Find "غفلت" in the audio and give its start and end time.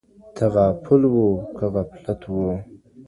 1.73-2.21